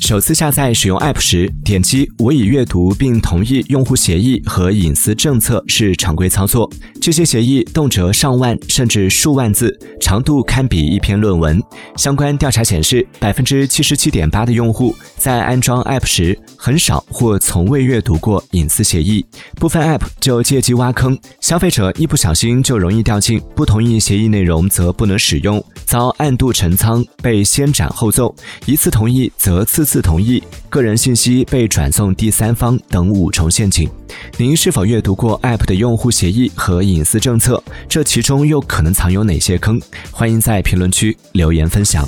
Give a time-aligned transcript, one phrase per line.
[0.00, 6.70] 首次下载使用 App 时，点击“我已阅读并同意用户协议和隐私政策”是常规操作。
[7.00, 11.62] 这些协议动辄上万甚至数万字，长度堪比一篇论文。
[11.96, 19.26] 相关调查显示，百分之七十七点八的用户在安装 App 时很少或从未阅读过隐私协议。
[19.56, 28.34] 部分 App 就借机挖坑，消费者一不小心就容易掉进不同意协议内容则不能使用，遭暗度陈仓，被先斩后奏，
[28.64, 30.02] 一次同意则次次。
[30.06, 33.90] 同意个人信息被转送第三方等五重陷阱。
[34.36, 37.60] 您是否阅读过 App 的用户协议和隐私政策？
[37.88, 39.80] 这其中又可能藏有哪些坑？
[40.12, 42.06] 欢迎在评论区留言分享。